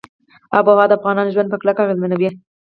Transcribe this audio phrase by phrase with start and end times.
[0.57, 2.29] آب وهوا د افغانانو ژوند په کلکه اغېزمنوي.